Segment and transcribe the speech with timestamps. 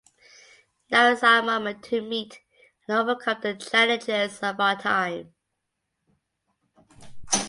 [0.89, 2.39] Now is our moment to meet
[2.87, 5.35] and overcome the challenges of our time.